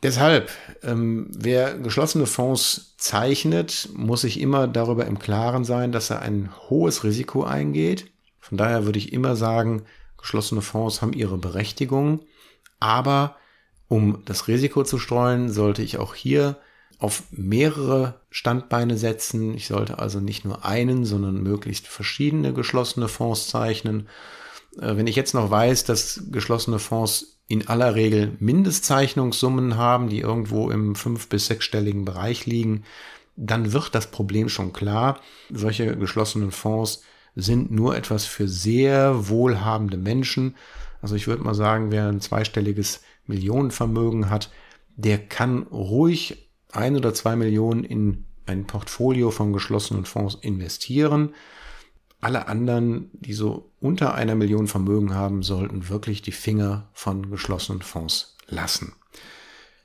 Deshalb, 0.03 0.51
ähm, 0.83 1.31
wer 1.39 1.79
geschlossene 1.79 2.27
Fonds 2.27 2.97
zeichnet, 2.97 3.91
muss 3.95 4.23
sich 4.23 4.41
immer 4.41 4.67
darüber 4.67 5.07
im 5.07 5.21
Klaren 5.21 5.63
sein, 5.63 5.93
dass 5.93 6.11
er 6.11 6.21
ein 6.21 6.51
hohes 6.69 7.05
Risiko 7.05 7.45
eingeht 7.45 8.11
von 8.41 8.59
daher 8.59 8.85
würde 8.85 8.99
ich 8.99 9.13
immer 9.13 9.37
sagen, 9.37 9.85
geschlossene 10.17 10.63
Fonds 10.63 11.03
haben 11.03 11.13
ihre 11.13 11.39
Berechtigung, 11.39 12.21
aber 12.81 13.37
um 13.89 14.23
das 14.25 14.49
Risiko 14.49 14.85
zu 14.85 14.99
streuen, 14.99 15.51
sollte 15.51 15.83
ich 15.83 15.99
auch 15.99 16.15
hier 16.15 16.59
auf 16.99 17.23
mehrere 17.31 18.21
Standbeine 18.31 18.97
setzen. 18.97 19.55
Ich 19.55 19.67
sollte 19.67 19.99
also 19.99 20.21
nicht 20.21 20.45
nur 20.45 20.65
einen, 20.65 21.05
sondern 21.05 21.43
möglichst 21.43 21.87
verschiedene 21.87 22.53
geschlossene 22.53 23.09
Fonds 23.09 23.49
zeichnen. 23.49 24.09
Äh, 24.81 24.97
wenn 24.97 25.07
ich 25.07 25.17
jetzt 25.17 25.35
noch 25.35 25.51
weiß, 25.51 25.85
dass 25.85 26.25
geschlossene 26.31 26.79
Fonds 26.79 27.39
in 27.47 27.69
aller 27.69 27.95
Regel 27.95 28.37
Mindestzeichnungssummen 28.41 29.77
haben, 29.77 30.09
die 30.09 30.21
irgendwo 30.21 30.71
im 30.71 30.95
fünf- 30.95 31.29
bis 31.29 31.47
sechsstelligen 31.47 32.05
Bereich 32.05 32.45
liegen, 32.47 32.85
dann 33.37 33.73
wird 33.73 33.95
das 33.95 34.11
Problem 34.11 34.49
schon 34.49 34.73
klar. 34.73 35.21
Solche 35.51 35.97
geschlossenen 35.97 36.51
Fonds 36.51 37.03
sind 37.41 37.71
nur 37.71 37.97
etwas 37.97 38.25
für 38.25 38.49
sehr 38.49 39.29
wohlhabende 39.29 39.97
Menschen. 39.97 40.57
Also 41.01 41.15
ich 41.15 41.29
würde 41.29 41.45
mal 41.45 41.55
sagen, 41.55 41.93
wer 41.93 42.09
ein 42.09 42.21
zweistelliges 42.21 43.03
Millionenvermögen 43.27 44.29
hat, 44.29 44.51
der 44.97 45.19
kann 45.19 45.63
ruhig 45.63 46.51
ein 46.73 46.97
oder 46.97 47.15
zwei 47.15 47.37
Millionen 47.37 47.85
in 47.85 48.25
ein 48.47 48.67
Portfolio 48.67 49.31
von 49.31 49.53
geschlossenen 49.53 50.05
Fonds 50.05 50.37
investieren. 50.41 51.35
Alle 52.21 52.49
anderen, 52.49 53.11
die 53.13 53.35
so 53.35 53.71
unter 53.79 54.15
einer 54.15 54.35
Million 54.35 54.67
Vermögen 54.67 55.15
haben, 55.15 55.45
sollten 55.45 55.89
wirklich 55.89 56.23
die 56.23 56.33
Finger 56.33 56.89
von 56.93 57.31
geschlossenen 57.31 57.83
Fonds 57.83 58.37
lassen. 58.49 58.95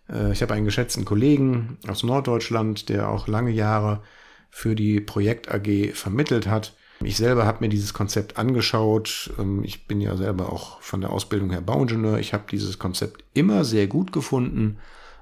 Äh, 0.09 0.31
ich 0.31 0.41
habe 0.41 0.55
einen 0.55 0.65
geschätzten 0.65 1.05
Kollegen 1.05 1.77
aus 1.87 2.01
Norddeutschland, 2.01 2.89
der 2.89 3.09
auch 3.09 3.27
lange 3.27 3.51
Jahre 3.51 4.01
für 4.49 4.73
die 4.73 4.99
Projekt 4.99 5.51
AG 5.51 5.93
vermittelt 5.93 6.47
hat. 6.47 6.75
Ich 7.05 7.17
selber 7.17 7.45
habe 7.45 7.59
mir 7.61 7.69
dieses 7.69 7.93
Konzept 7.93 8.37
angeschaut. 8.37 9.31
Ähm, 9.39 9.63
ich 9.63 9.87
bin 9.87 10.01
ja 10.01 10.15
selber 10.17 10.51
auch 10.51 10.81
von 10.81 11.01
der 11.01 11.11
Ausbildung 11.11 11.51
her 11.51 11.61
Bauingenieur. 11.61 12.19
Ich 12.19 12.33
habe 12.33 12.43
dieses 12.49 12.79
Konzept 12.79 13.23
immer 13.33 13.63
sehr 13.65 13.87
gut 13.87 14.11
gefunden, 14.11 14.77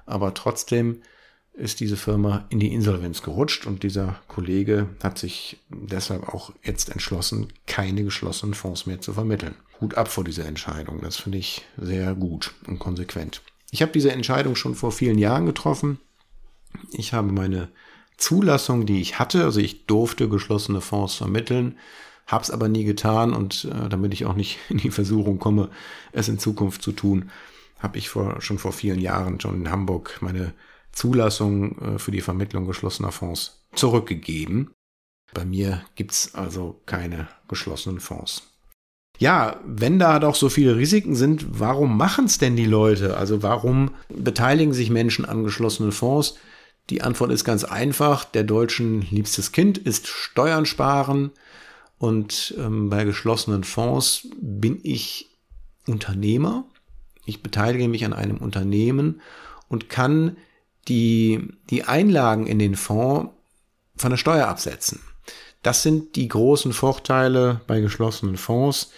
aber 0.06 0.34
trotzdem 0.34 1.02
ist 1.54 1.80
diese 1.80 1.96
Firma 1.96 2.46
in 2.48 2.60
die 2.60 2.72
Insolvenz 2.72 3.22
gerutscht 3.22 3.66
und 3.66 3.82
dieser 3.82 4.20
Kollege 4.26 4.88
hat 5.02 5.18
sich 5.18 5.60
deshalb 5.68 6.28
auch 6.28 6.52
jetzt 6.62 6.90
entschlossen, 6.90 7.48
keine 7.66 8.04
geschlossenen 8.04 8.54
Fonds 8.54 8.86
mehr 8.86 9.00
zu 9.00 9.12
vermitteln. 9.12 9.54
Hut 9.80 9.94
ab 9.96 10.08
vor 10.08 10.24
dieser 10.24 10.46
Entscheidung. 10.46 11.00
Das 11.02 11.16
finde 11.18 11.38
ich 11.38 11.62
sehr 11.76 12.14
gut 12.14 12.54
und 12.66 12.78
konsequent. 12.78 13.42
Ich 13.70 13.82
habe 13.82 13.92
diese 13.92 14.12
Entscheidung 14.12 14.56
schon 14.56 14.74
vor 14.74 14.92
vielen 14.92 15.18
Jahren 15.18 15.44
getroffen. 15.44 15.98
Ich 16.92 17.12
habe 17.12 17.32
meine 17.32 17.68
Zulassung, 18.22 18.86
die 18.86 19.00
ich 19.00 19.18
hatte, 19.18 19.42
also 19.42 19.58
ich 19.58 19.86
durfte 19.86 20.28
geschlossene 20.28 20.80
Fonds 20.80 21.16
vermitteln, 21.16 21.76
habe 22.28 22.44
es 22.44 22.52
aber 22.52 22.68
nie 22.68 22.84
getan 22.84 23.34
und 23.34 23.64
äh, 23.64 23.88
damit 23.88 24.14
ich 24.14 24.26
auch 24.26 24.36
nicht 24.36 24.58
in 24.68 24.78
die 24.78 24.92
Versuchung 24.92 25.40
komme, 25.40 25.70
es 26.12 26.28
in 26.28 26.38
Zukunft 26.38 26.82
zu 26.82 26.92
tun, 26.92 27.30
habe 27.80 27.98
ich 27.98 28.08
vor, 28.08 28.40
schon 28.40 28.58
vor 28.58 28.72
vielen 28.72 29.00
Jahren 29.00 29.40
schon 29.40 29.56
in 29.56 29.70
Hamburg 29.72 30.18
meine 30.20 30.54
Zulassung 30.92 31.78
äh, 31.78 31.98
für 31.98 32.12
die 32.12 32.20
Vermittlung 32.20 32.64
geschlossener 32.64 33.10
Fonds 33.10 33.64
zurückgegeben. 33.74 34.70
Bei 35.34 35.44
mir 35.44 35.82
gibt's 35.96 36.36
also 36.36 36.80
keine 36.86 37.26
geschlossenen 37.48 37.98
Fonds. 37.98 38.42
Ja, 39.18 39.60
wenn 39.66 39.98
da 39.98 40.20
doch 40.20 40.36
so 40.36 40.48
viele 40.48 40.76
Risiken 40.76 41.16
sind, 41.16 41.58
warum 41.58 41.96
machen 41.96 42.26
es 42.26 42.38
denn 42.38 42.54
die 42.54 42.66
Leute? 42.66 43.16
Also 43.16 43.42
warum 43.42 43.90
beteiligen 44.08 44.74
sich 44.74 44.90
Menschen 44.90 45.24
an 45.24 45.42
geschlossenen 45.42 45.90
Fonds? 45.90 46.36
Die 46.90 47.02
Antwort 47.02 47.30
ist 47.30 47.44
ganz 47.44 47.64
einfach. 47.64 48.24
Der 48.24 48.44
Deutschen 48.44 49.02
liebstes 49.02 49.52
Kind 49.52 49.78
ist 49.78 50.08
Steuern 50.08 50.66
sparen. 50.66 51.30
Und 51.98 52.54
ähm, 52.58 52.90
bei 52.90 53.04
geschlossenen 53.04 53.64
Fonds 53.64 54.28
bin 54.40 54.80
ich 54.82 55.30
Unternehmer. 55.86 56.64
Ich 57.24 57.42
beteilige 57.42 57.88
mich 57.88 58.04
an 58.04 58.12
einem 58.12 58.38
Unternehmen 58.38 59.20
und 59.68 59.88
kann 59.88 60.36
die, 60.88 61.48
die 61.70 61.84
Einlagen 61.84 62.46
in 62.46 62.58
den 62.58 62.74
Fonds 62.74 63.32
von 63.96 64.10
der 64.10 64.16
Steuer 64.16 64.48
absetzen. 64.48 65.00
Das 65.62 65.84
sind 65.84 66.16
die 66.16 66.26
großen 66.26 66.72
Vorteile 66.72 67.60
bei 67.68 67.80
geschlossenen 67.80 68.36
Fonds, 68.36 68.90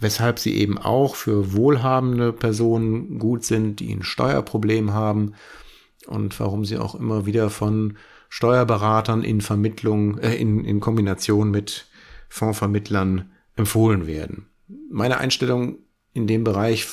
weshalb 0.00 0.40
sie 0.40 0.56
eben 0.56 0.78
auch 0.78 1.14
für 1.14 1.52
wohlhabende 1.52 2.32
Personen 2.32 3.20
gut 3.20 3.44
sind, 3.44 3.78
die 3.78 3.92
ein 3.92 4.02
Steuerproblem 4.02 4.92
haben 4.92 5.34
und 6.08 6.38
warum 6.40 6.64
sie 6.64 6.78
auch 6.78 6.94
immer 6.94 7.26
wieder 7.26 7.50
von 7.50 7.96
Steuerberatern 8.28 9.22
in 9.22 9.40
Vermittlung, 9.40 10.18
äh, 10.18 10.34
in, 10.34 10.64
in 10.64 10.80
Kombination 10.80 11.50
mit 11.50 11.86
Fondsvermittlern 12.28 13.30
empfohlen 13.56 14.06
werden. 14.06 14.46
Meine 14.90 15.18
Einstellung 15.18 15.78
in 16.12 16.26
dem 16.26 16.44
Bereich 16.44 16.86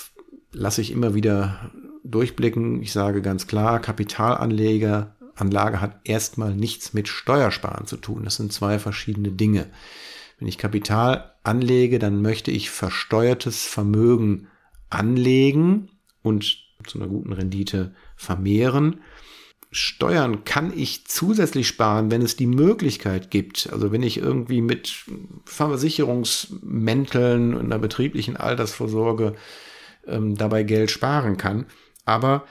lasse 0.52 0.82
ich 0.82 0.92
immer 0.92 1.14
wieder 1.14 1.72
durchblicken. 2.04 2.82
Ich 2.82 2.94
sage 2.94 3.22
ganz 3.22 3.48
klar, 3.48 3.80
Kapitalanleger, 3.80 5.16
Anlage 5.36 5.82
hat 5.82 6.00
erstmal 6.06 6.56
nichts 6.56 6.94
mit 6.94 7.08
Steuersparen 7.08 7.86
zu 7.86 7.98
tun. 7.98 8.24
Das 8.24 8.36
sind 8.36 8.54
zwei 8.54 8.80
verschiedene 8.80 9.32
Dinge. 9.32 9.68
Wenn 10.40 10.48
ich 10.48 10.58
Kapital 10.58 11.34
anlege, 11.44 12.00
dann 12.00 12.22
möchte 12.22 12.52
ich 12.52 12.70
versteuertes 12.70 13.66
Vermögen 13.66 14.48
anlegen 14.90 15.90
und 16.22 16.65
zu 16.88 17.00
einer 17.00 17.08
guten 17.08 17.34
Rendite 17.34 17.94
vermehren. 18.16 19.02
Steuern 19.72 20.46
kann 20.46 20.72
ich 20.76 21.06
zusätzlich 21.06 21.68
sparen, 21.68 22.10
wenn 22.10 22.22
es 22.22 22.38
die 22.38 22.48
Möglichkeit 22.48 23.30
gibt. 23.30 23.70
Also 23.72 23.92
wenn 23.92 24.04
ich 24.04 24.18
irgendwie 24.18 24.62
mit 24.62 25.06
Versicherungsmänteln 25.46 27.54
und 27.54 27.66
einer 27.66 27.80
betrieblichen 27.80 28.38
Altersvorsorge 28.38 29.36
ähm, 30.08 30.36
dabei 30.36 30.64
Geld 30.64 30.92
sparen 30.92 31.38
kann. 31.38 31.66
Aber 32.06 32.46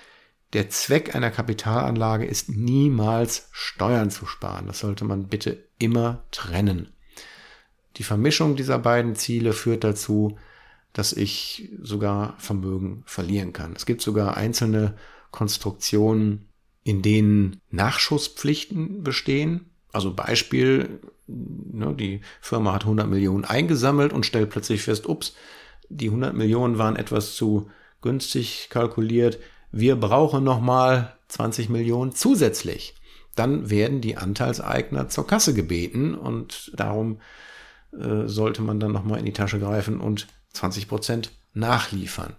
der 0.52 0.68
Zweck 0.68 1.14
einer 1.14 1.30
Kapitalanlage 1.30 2.26
ist 2.26 2.50
niemals 2.50 3.48
Steuern 3.52 4.10
zu 4.10 4.26
sparen. 4.26 4.66
Das 4.66 4.80
sollte 4.80 5.04
man 5.04 5.28
bitte 5.28 5.64
immer 5.78 6.24
trennen. 6.30 6.92
Die 7.96 8.04
Vermischung 8.04 8.56
dieser 8.56 8.78
beiden 8.78 9.14
Ziele 9.14 9.52
führt 9.52 9.84
dazu, 9.84 10.36
dass 10.94 11.12
ich 11.12 11.68
sogar 11.82 12.34
Vermögen 12.38 13.02
verlieren 13.04 13.52
kann. 13.52 13.74
Es 13.76 13.84
gibt 13.84 14.00
sogar 14.00 14.36
einzelne 14.36 14.94
Konstruktionen, 15.32 16.48
in 16.84 17.02
denen 17.02 17.60
Nachschusspflichten 17.70 19.02
bestehen. 19.02 19.72
Also 19.92 20.14
Beispiel, 20.14 21.00
ne, 21.26 21.94
die 21.94 22.20
Firma 22.40 22.72
hat 22.72 22.84
100 22.84 23.08
Millionen 23.08 23.44
eingesammelt 23.44 24.12
und 24.12 24.24
stellt 24.24 24.50
plötzlich 24.50 24.82
fest, 24.82 25.08
ups, 25.08 25.34
die 25.88 26.06
100 26.06 26.32
Millionen 26.34 26.78
waren 26.78 26.96
etwas 26.96 27.34
zu 27.34 27.68
günstig 28.00 28.68
kalkuliert. 28.70 29.38
Wir 29.72 29.96
brauchen 29.96 30.44
nochmal 30.44 31.16
20 31.28 31.70
Millionen 31.70 32.12
zusätzlich. 32.12 32.94
Dann 33.34 33.68
werden 33.68 34.00
die 34.00 34.16
Anteilseigner 34.16 35.08
zur 35.08 35.26
Kasse 35.26 35.54
gebeten 35.54 36.14
und 36.14 36.70
darum 36.76 37.18
äh, 37.92 38.26
sollte 38.28 38.62
man 38.62 38.78
dann 38.78 38.92
nochmal 38.92 39.18
in 39.18 39.24
die 39.24 39.32
Tasche 39.32 39.58
greifen 39.58 40.00
und 40.00 40.28
20 40.54 40.88
Prozent 40.88 41.30
nachliefern. 41.52 42.34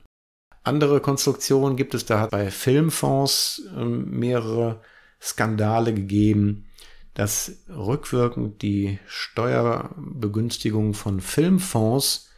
Andere 0.64 1.00
Konstruktionen 1.00 1.76
gibt 1.78 1.94
es, 1.94 2.06
da 2.06 2.20
hat 2.22 2.32
bei 2.32 2.50
Filmfonds 2.50 3.62
ähm, 3.76 4.10
mehrere 4.10 4.82
Skandale 5.22 5.94
gegeben, 5.94 6.66
dass 7.14 7.60
rückwirkend 7.70 8.62
die 8.62 9.00
Steuerbegünstigung 9.06 10.94
von 10.94 11.22
Filmfonds 11.22 12.30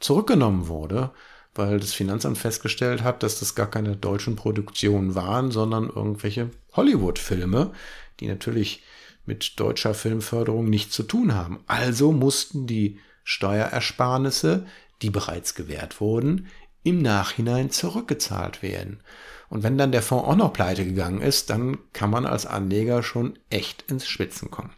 zurückgenommen 0.00 0.68
wurde, 0.68 1.10
weil 1.54 1.80
das 1.80 1.92
Finanzamt 1.92 2.38
festgestellt 2.38 3.02
hat, 3.02 3.22
dass 3.22 3.40
das 3.40 3.54
gar 3.54 3.70
keine 3.70 3.96
deutschen 3.96 4.36
Produktionen 4.36 5.14
waren, 5.14 5.50
sondern 5.50 5.88
irgendwelche 5.88 6.50
Hollywood-Filme, 6.72 7.72
die 8.20 8.28
natürlich 8.28 8.82
mit 9.24 9.58
deutscher 9.58 9.94
Filmförderung 9.94 10.68
nichts 10.68 10.94
zu 10.94 11.02
tun 11.02 11.34
haben. 11.34 11.60
Also 11.66 12.12
mussten 12.12 12.66
die 12.66 13.00
Steuerersparnisse, 13.24 14.66
die 15.02 15.10
bereits 15.10 15.54
gewährt 15.54 16.00
wurden, 16.00 16.48
im 16.84 16.98
Nachhinein 16.98 17.70
zurückgezahlt 17.70 18.62
werden. 18.62 19.00
Und 19.48 19.62
wenn 19.62 19.76
dann 19.76 19.92
der 19.92 20.02
Fonds 20.02 20.26
auch 20.26 20.36
noch 20.36 20.52
pleite 20.52 20.84
gegangen 20.84 21.20
ist, 21.20 21.50
dann 21.50 21.78
kann 21.92 22.10
man 22.10 22.24
als 22.26 22.46
Anleger 22.46 23.02
schon 23.02 23.38
echt 23.50 23.90
ins 23.90 24.06
Schwitzen 24.06 24.50
kommen. 24.50 24.70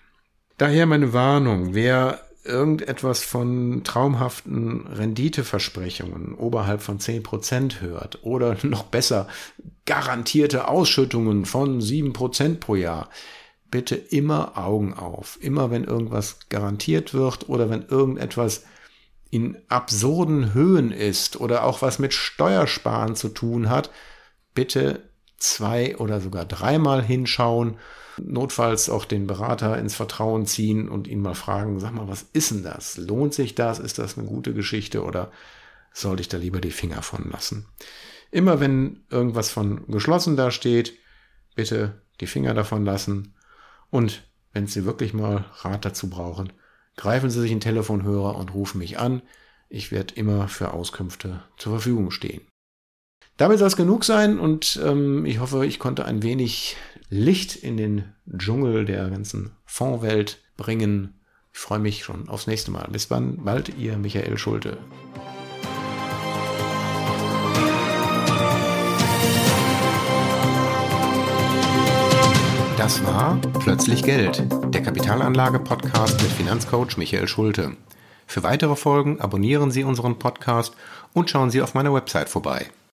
Daher 0.58 0.86
meine 0.86 1.12
Warnung, 1.12 1.74
wer 1.74 2.20
irgendetwas 2.44 3.24
von 3.24 3.82
traumhaften 3.84 4.86
Renditeversprechungen 4.86 6.34
oberhalb 6.34 6.82
von 6.82 6.98
10% 6.98 7.80
hört 7.80 8.22
oder 8.22 8.56
noch 8.62 8.84
besser 8.84 9.28
garantierte 9.86 10.68
Ausschüttungen 10.68 11.46
von 11.46 11.80
7% 11.80 12.58
pro 12.58 12.74
Jahr, 12.74 13.08
bitte 13.70 13.96
immer 13.96 14.56
Augen 14.56 14.94
auf. 14.94 15.38
Immer 15.40 15.70
wenn 15.70 15.84
irgendwas 15.84 16.38
garantiert 16.48 17.14
wird 17.14 17.48
oder 17.48 17.70
wenn 17.70 17.86
irgendetwas 17.86 18.64
in 19.34 19.58
absurden 19.68 20.54
Höhen 20.54 20.92
ist 20.92 21.40
oder 21.40 21.64
auch 21.64 21.82
was 21.82 21.98
mit 21.98 22.14
Steuersparen 22.14 23.16
zu 23.16 23.30
tun 23.30 23.68
hat, 23.68 23.90
bitte 24.54 25.10
zwei 25.38 25.96
oder 25.96 26.20
sogar 26.20 26.44
dreimal 26.44 27.02
hinschauen, 27.02 27.78
notfalls 28.22 28.88
auch 28.88 29.04
den 29.04 29.26
Berater 29.26 29.76
ins 29.76 29.96
Vertrauen 29.96 30.46
ziehen 30.46 30.88
und 30.88 31.08
ihn 31.08 31.20
mal 31.20 31.34
fragen, 31.34 31.80
sag 31.80 31.92
mal, 31.94 32.06
was 32.06 32.26
ist 32.32 32.52
denn 32.52 32.62
das? 32.62 32.96
Lohnt 32.96 33.34
sich 33.34 33.56
das? 33.56 33.80
Ist 33.80 33.98
das 33.98 34.16
eine 34.16 34.28
gute 34.28 34.54
Geschichte 34.54 35.02
oder 35.02 35.32
sollte 35.92 36.20
ich 36.20 36.28
da 36.28 36.36
lieber 36.36 36.60
die 36.60 36.70
Finger 36.70 37.02
von 37.02 37.28
lassen? 37.28 37.66
Immer 38.30 38.60
wenn 38.60 39.02
irgendwas 39.10 39.50
von 39.50 39.84
geschlossen 39.88 40.36
da 40.36 40.52
steht, 40.52 40.92
bitte 41.56 42.02
die 42.20 42.28
Finger 42.28 42.54
davon 42.54 42.84
lassen 42.84 43.34
und 43.90 44.22
wenn 44.52 44.68
Sie 44.68 44.84
wirklich 44.84 45.12
mal 45.12 45.44
Rat 45.62 45.84
dazu 45.84 46.08
brauchen, 46.08 46.52
greifen 46.96 47.30
Sie 47.30 47.40
sich 47.40 47.50
einen 47.50 47.60
Telefonhörer 47.60 48.36
und 48.36 48.54
rufen 48.54 48.78
mich 48.78 48.98
an. 48.98 49.22
Ich 49.68 49.92
werde 49.92 50.14
immer 50.14 50.48
für 50.48 50.72
Auskünfte 50.72 51.42
zur 51.56 51.72
Verfügung 51.72 52.10
stehen. 52.10 52.42
Damit 53.36 53.58
soll 53.58 53.68
es 53.68 53.76
genug 53.76 54.04
sein 54.04 54.38
und 54.38 54.80
ähm, 54.84 55.26
ich 55.26 55.40
hoffe, 55.40 55.66
ich 55.66 55.80
konnte 55.80 56.04
ein 56.04 56.22
wenig 56.22 56.76
Licht 57.10 57.56
in 57.56 57.76
den 57.76 58.04
Dschungel 58.36 58.84
der 58.84 59.10
ganzen 59.10 59.50
Fondswelt 59.64 60.40
bringen. 60.56 61.20
Ich 61.52 61.58
freue 61.58 61.80
mich 61.80 62.04
schon 62.04 62.28
aufs 62.28 62.46
nächste 62.46 62.70
Mal. 62.70 62.88
Bis 62.90 63.10
wann? 63.10 63.44
Bald, 63.44 63.76
ihr 63.76 63.96
Michael 63.96 64.38
Schulte. 64.38 64.78
Das 72.84 73.02
war 73.06 73.40
Plötzlich 73.60 74.02
Geld, 74.02 74.44
der 74.66 74.82
Kapitalanlage-Podcast 74.82 76.20
mit 76.20 76.30
Finanzcoach 76.30 76.98
Michael 76.98 77.26
Schulte. 77.26 77.78
Für 78.26 78.42
weitere 78.42 78.76
Folgen 78.76 79.22
abonnieren 79.22 79.70
Sie 79.70 79.84
unseren 79.84 80.18
Podcast 80.18 80.76
und 81.14 81.30
schauen 81.30 81.48
Sie 81.48 81.62
auf 81.62 81.72
meiner 81.72 81.94
Website 81.94 82.28
vorbei 82.28 82.66